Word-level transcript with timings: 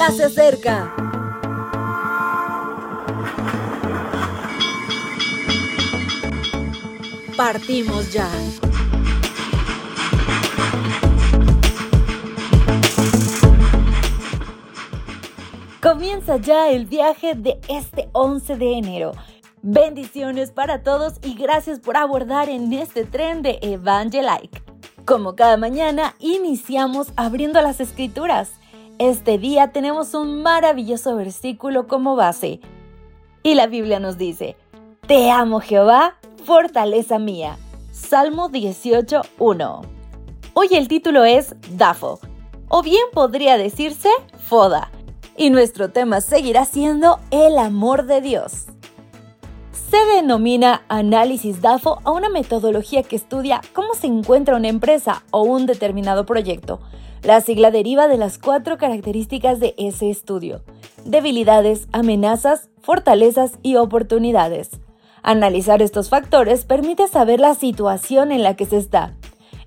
ya 0.00 0.10
se 0.12 0.24
acerca. 0.24 0.94
Partimos 7.36 8.10
ya. 8.10 8.26
Comienza 15.82 16.38
ya 16.38 16.70
el 16.70 16.86
viaje 16.86 17.34
de 17.34 17.60
este 17.68 18.08
11 18.12 18.56
de 18.56 18.78
enero. 18.78 19.12
Bendiciones 19.60 20.50
para 20.50 20.82
todos 20.82 21.18
y 21.22 21.34
gracias 21.34 21.78
por 21.78 21.98
abordar 21.98 22.48
en 22.48 22.72
este 22.72 23.04
tren 23.04 23.42
de 23.42 23.58
Evangelike. 23.60 24.62
Como 25.04 25.36
cada 25.36 25.58
mañana, 25.58 26.14
iniciamos 26.20 27.08
abriendo 27.16 27.60
las 27.60 27.80
escrituras. 27.80 28.59
Este 29.00 29.38
día 29.38 29.68
tenemos 29.72 30.12
un 30.12 30.42
maravilloso 30.42 31.16
versículo 31.16 31.86
como 31.86 32.16
base. 32.16 32.60
Y 33.42 33.54
la 33.54 33.66
Biblia 33.66 33.98
nos 33.98 34.18
dice, 34.18 34.58
Te 35.06 35.30
amo 35.30 35.60
Jehová, 35.60 36.18
fortaleza 36.44 37.18
mía. 37.18 37.56
Salmo 37.92 38.50
18.1. 38.50 39.80
Hoy 40.52 40.68
el 40.72 40.86
título 40.86 41.24
es 41.24 41.54
Dafo, 41.70 42.20
o 42.68 42.82
bien 42.82 43.00
podría 43.14 43.56
decirse 43.56 44.10
Foda 44.38 44.90
y 45.34 45.48
nuestro 45.48 45.88
tema 45.88 46.20
seguirá 46.20 46.66
siendo 46.66 47.20
el 47.30 47.56
amor 47.56 48.04
de 48.04 48.20
Dios. 48.20 48.66
Se 49.72 49.96
denomina 50.14 50.82
análisis 50.88 51.62
DAFO 51.62 52.00
a 52.04 52.10
una 52.10 52.28
metodología 52.28 53.02
que 53.02 53.16
estudia 53.16 53.62
cómo 53.72 53.94
se 53.94 54.08
encuentra 54.08 54.56
una 54.56 54.68
empresa 54.68 55.22
o 55.30 55.40
un 55.40 55.64
determinado 55.64 56.26
proyecto. 56.26 56.80
La 57.22 57.42
sigla 57.42 57.70
deriva 57.70 58.08
de 58.08 58.16
las 58.16 58.38
cuatro 58.38 58.78
características 58.78 59.60
de 59.60 59.74
ese 59.76 60.08
estudio. 60.08 60.62
Debilidades, 61.04 61.86
amenazas, 61.92 62.70
fortalezas 62.80 63.58
y 63.62 63.76
oportunidades. 63.76 64.70
Analizar 65.22 65.82
estos 65.82 66.08
factores 66.08 66.64
permite 66.64 67.08
saber 67.08 67.38
la 67.38 67.54
situación 67.54 68.32
en 68.32 68.42
la 68.42 68.56
que 68.56 68.64
se 68.64 68.78
está. 68.78 69.14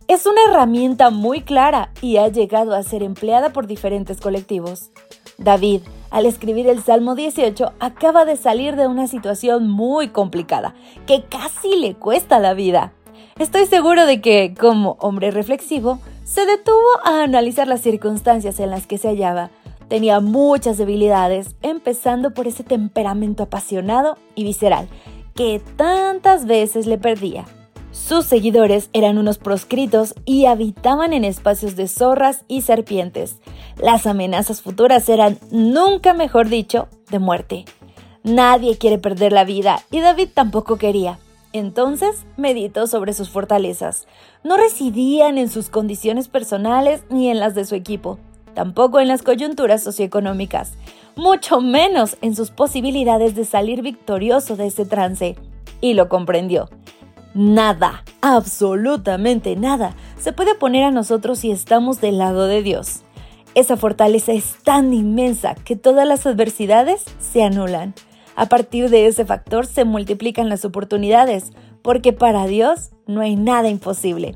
Es 0.08 0.26
una 0.26 0.42
herramienta 0.50 1.12
muy 1.12 1.42
clara 1.42 1.92
y 2.02 2.18
ha 2.18 2.28
llegado 2.28 2.74
a 2.74 2.82
ser 2.82 3.04
empleada 3.04 3.54
por 3.54 3.68
diferentes 3.68 4.20
colectivos. 4.20 4.90
David, 5.38 5.82
al 6.10 6.26
escribir 6.26 6.68
el 6.68 6.84
Salmo 6.84 7.14
18, 7.14 7.74
acaba 7.80 8.26
de 8.26 8.36
salir 8.36 8.76
de 8.76 8.88
una 8.88 9.08
situación 9.08 9.70
muy 9.70 10.10
complicada, 10.10 10.74
que 11.06 11.24
casi 11.24 11.76
le 11.76 11.94
cuesta 11.94 12.40
la 12.40 12.56
vida. 12.56 12.94
Estoy 13.40 13.66
seguro 13.68 14.06
de 14.06 14.22
que, 14.22 14.56
como 14.60 14.98
hombre 15.00 15.32
reflexivo, 15.32 16.00
se 16.24 16.46
detuvo 16.46 17.00
a 17.04 17.24
analizar 17.24 17.68
las 17.68 17.82
circunstancias 17.82 18.60
en 18.60 18.70
las 18.70 18.88
que 18.88 18.98
se 18.98 19.10
hallaba. 19.10 19.50
Tenía 19.88 20.20
muchas 20.20 20.78
debilidades, 20.78 21.56
empezando 21.62 22.34
por 22.34 22.48
ese 22.48 22.64
temperamento 22.64 23.44
apasionado 23.44 24.18
y 24.36 24.44
visceral, 24.44 24.88
que 25.36 25.62
tantas 25.76 26.46
veces 26.46 26.88
le 26.88 26.98
perdía. 26.98 27.46
Sus 27.92 28.26
seguidores 28.26 28.90
eran 28.94 29.20
unos 29.20 29.38
proscritos 29.38 30.16
y 30.26 30.46
habitaban 30.46 31.14
en 31.14 31.24
espacios 31.24 31.76
de 31.76 31.88
zorras 31.88 32.44
y 32.48 32.62
serpientes. 32.62 33.38
Las 33.78 34.08
amenazas 34.08 34.64
futuras 34.64 35.08
eran, 35.10 35.38
nunca 35.52 36.14
mejor 36.14 36.50
dicho, 36.50 36.88
de 37.12 37.20
muerte. 37.20 37.66
Nadie 38.24 38.78
quiere 38.78 38.98
perder 38.98 39.32
la 39.32 39.44
vida 39.44 39.84
y 39.92 40.00
David 40.00 40.30
tampoco 40.34 40.78
quería. 40.78 41.20
Entonces 41.54 42.26
meditó 42.36 42.88
sobre 42.88 43.14
sus 43.14 43.30
fortalezas. 43.30 44.08
No 44.44 44.58
residían 44.58 45.38
en 45.38 45.50
sus 45.50 45.70
condiciones 45.70 46.28
personales 46.28 47.04
ni 47.10 47.30
en 47.30 47.40
las 47.40 47.54
de 47.54 47.64
su 47.66 47.76
equipo, 47.76 48.18
tampoco 48.56 49.00
en 49.00 49.08
las 49.08 49.22
coyunturas 49.22 49.84
socioeconómicas, 49.84 50.74
mucho 51.16 51.62
menos 51.62 52.18
en 52.22 52.36
sus 52.36 52.50
posibilidades 52.50 53.36
de 53.36 53.46
salir 53.46 53.84
victorioso 53.84 54.56
de 54.56 54.68
ese 54.68 54.86
trance. 54.86 55.36
Y 55.80 55.94
lo 55.94 56.10
comprendió. 56.10 56.70
Nada, 57.36 58.04
absolutamente 58.22 59.56
nada, 59.56 59.96
se 60.20 60.34
puede 60.34 60.56
poner 60.56 60.84
a 60.84 60.92
nosotros 60.92 61.40
si 61.40 61.52
estamos 61.52 62.02
del 62.02 62.18
lado 62.18 62.48
de 62.48 62.64
Dios. 62.64 63.02
Esa 63.56 63.78
fortaleza 63.78 64.34
es 64.34 64.56
tan 64.64 64.94
inmensa 64.94 65.54
que 65.54 65.76
todas 65.76 66.08
las 66.08 66.26
adversidades 66.26 67.04
se 67.20 67.44
anulan. 67.44 67.94
A 68.36 68.48
partir 68.48 68.90
de 68.90 69.08
ese 69.08 69.26
factor 69.26 69.66
se 69.66 69.86
multiplican 69.86 70.50
las 70.50 70.66
oportunidades, 70.66 71.52
porque 71.82 72.14
para 72.14 72.46
Dios 72.48 72.92
no 73.08 73.22
hay 73.22 73.36
nada 73.36 73.70
imposible. 73.70 74.36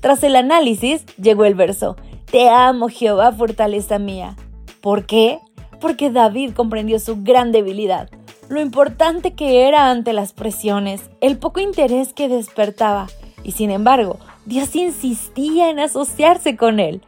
Tras 0.00 0.22
el 0.22 0.36
análisis 0.36 1.04
llegó 1.16 1.44
el 1.44 1.54
verso, 1.54 1.96
Te 2.30 2.48
amo 2.48 2.88
Jehová, 2.88 3.32
fortaleza 3.32 3.98
mía. 3.98 4.36
¿Por 4.80 5.06
qué? 5.06 5.38
Porque 5.80 6.10
David 6.10 6.52
comprendió 6.54 6.98
su 6.98 7.22
gran 7.22 7.52
debilidad 7.52 8.10
lo 8.48 8.60
importante 8.60 9.32
que 9.32 9.66
era 9.66 9.90
ante 9.90 10.12
las 10.12 10.32
presiones, 10.32 11.10
el 11.20 11.38
poco 11.38 11.60
interés 11.60 12.12
que 12.12 12.28
despertaba, 12.28 13.06
y 13.42 13.52
sin 13.52 13.70
embargo, 13.70 14.18
Dios 14.46 14.74
insistía 14.76 15.70
en 15.70 15.78
asociarse 15.78 16.56
con 16.56 16.80
él. 16.80 17.02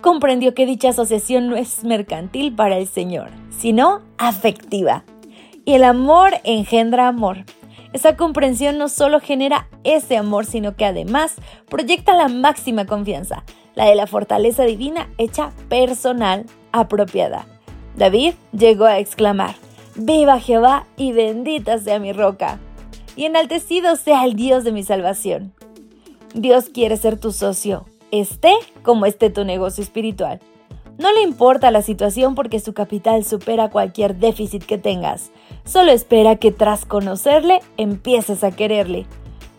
Comprendió 0.00 0.54
que 0.54 0.66
dicha 0.66 0.90
asociación 0.90 1.48
no 1.48 1.56
es 1.56 1.84
mercantil 1.84 2.54
para 2.54 2.76
el 2.76 2.86
Señor, 2.86 3.30
sino 3.50 4.02
afectiva. 4.18 5.04
Y 5.64 5.74
el 5.74 5.84
amor 5.84 6.34
engendra 6.44 7.08
amor. 7.08 7.44
Esa 7.92 8.16
comprensión 8.16 8.76
no 8.76 8.88
solo 8.88 9.20
genera 9.20 9.68
ese 9.84 10.16
amor, 10.16 10.46
sino 10.46 10.76
que 10.76 10.84
además 10.84 11.36
proyecta 11.68 12.14
la 12.14 12.28
máxima 12.28 12.86
confianza, 12.86 13.44
la 13.74 13.86
de 13.86 13.94
la 13.94 14.06
fortaleza 14.06 14.64
divina 14.64 15.08
hecha 15.16 15.52
personal, 15.68 16.44
apropiada. 16.72 17.46
David 17.96 18.34
llegó 18.52 18.84
a 18.84 18.98
exclamar, 18.98 19.54
Viva 19.94 20.40
Jehová 20.40 20.86
y 20.96 21.12
bendita 21.12 21.78
sea 21.78 22.00
mi 22.00 22.12
roca, 22.12 22.58
y 23.14 23.26
enaltecido 23.26 23.94
sea 23.94 24.24
el 24.24 24.34
Dios 24.34 24.64
de 24.64 24.72
mi 24.72 24.82
salvación. 24.82 25.52
Dios 26.34 26.68
quiere 26.68 26.96
ser 26.96 27.18
tu 27.18 27.30
socio, 27.30 27.86
esté 28.10 28.52
como 28.82 29.06
esté 29.06 29.30
tu 29.30 29.44
negocio 29.44 29.84
espiritual. 29.84 30.40
No 30.98 31.12
le 31.12 31.22
importa 31.22 31.70
la 31.70 31.82
situación 31.82 32.34
porque 32.34 32.60
su 32.60 32.72
capital 32.72 33.24
supera 33.24 33.70
cualquier 33.70 34.16
déficit 34.16 34.64
que 34.64 34.78
tengas. 34.78 35.32
Solo 35.64 35.90
espera 35.90 36.36
que 36.36 36.52
tras 36.52 36.86
conocerle 36.86 37.60
empieces 37.76 38.44
a 38.44 38.52
quererle. 38.52 39.06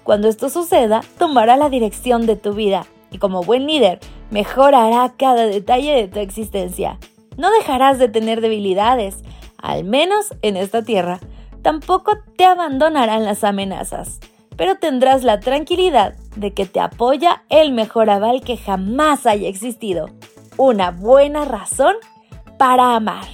Cuando 0.03 0.29
esto 0.29 0.49
suceda, 0.49 1.01
tomará 1.17 1.57
la 1.57 1.69
dirección 1.69 2.25
de 2.25 2.35
tu 2.35 2.53
vida 2.53 2.85
y 3.11 3.17
como 3.17 3.43
buen 3.43 3.65
líder, 3.65 3.99
mejorará 4.29 5.13
cada 5.17 5.45
detalle 5.45 5.93
de 5.93 6.07
tu 6.07 6.19
existencia. 6.19 6.99
No 7.37 7.51
dejarás 7.51 7.99
de 7.99 8.07
tener 8.07 8.41
debilidades, 8.41 9.23
al 9.57 9.83
menos 9.83 10.33
en 10.41 10.57
esta 10.57 10.83
tierra. 10.83 11.19
Tampoco 11.61 12.13
te 12.37 12.45
abandonarán 12.45 13.25
las 13.25 13.43
amenazas, 13.43 14.19
pero 14.55 14.75
tendrás 14.75 15.23
la 15.23 15.39
tranquilidad 15.39 16.15
de 16.35 16.53
que 16.53 16.65
te 16.65 16.79
apoya 16.79 17.43
el 17.49 17.71
mejor 17.71 18.09
aval 18.09 18.41
que 18.41 18.57
jamás 18.57 19.25
haya 19.25 19.47
existido. 19.47 20.09
Una 20.57 20.91
buena 20.91 21.43
razón 21.43 21.95
para 22.57 22.95
amar. 22.95 23.25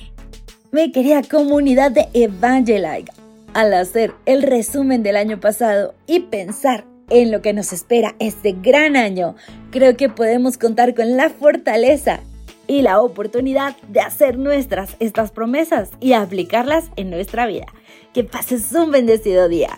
Mi 0.72 0.92
querida 0.92 1.22
comunidad 1.22 1.92
de 1.92 2.08
Evangelike, 2.14 3.12
al 3.54 3.74
hacer 3.76 4.16
el 4.26 4.42
resumen 4.42 5.04
del 5.04 5.16
año 5.16 5.40
pasado 5.40 5.94
y 6.08 6.22
pensar 6.22 6.86
en 7.12 7.32
lo 7.32 7.44
que 7.44 7.54
nos 7.54 7.74
espera 7.74 8.16
este 8.18 8.54
gran 8.54 8.96
año, 8.96 9.36
creo 9.70 9.96
que 9.98 10.10
podemos 10.10 10.58
contar 10.58 10.96
con 10.96 11.16
la 11.16 11.30
fortaleza 11.30 12.22
y 12.66 12.82
la 12.82 13.02
oportunidad 13.02 13.78
de 13.88 14.00
hacer 14.00 14.40
nuestras 14.40 14.96
estas 15.00 15.30
promesas 15.30 15.92
y 16.00 16.14
aplicarlas 16.14 16.86
en 16.96 17.12
nuestra 17.12 17.46
vida. 17.46 17.68
Que 18.14 18.24
pases 18.24 18.72
un 18.72 18.90
bendecido 18.90 19.48
día. 19.48 19.78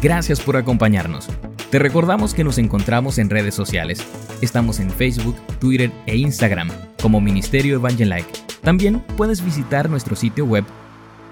Gracias 0.00 0.40
por 0.40 0.56
acompañarnos. 0.56 1.28
Te 1.70 1.78
recordamos 1.78 2.32
que 2.32 2.42
nos 2.42 2.56
encontramos 2.56 3.18
en 3.18 3.28
redes 3.28 3.54
sociales. 3.54 4.02
Estamos 4.42 4.78
en 4.80 4.90
Facebook, 4.90 5.36
Twitter 5.60 5.90
e 6.06 6.16
Instagram 6.16 6.68
como 7.00 7.20
Ministerio 7.20 7.76
Evangelike. 7.76 8.32
También 8.62 8.98
puedes 9.16 9.42
visitar 9.42 9.88
nuestro 9.88 10.14
sitio 10.16 10.44
web 10.44 10.64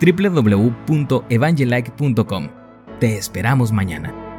www.evangelike.com. 0.00 2.48
Te 3.00 3.18
esperamos 3.18 3.72
mañana. 3.72 4.29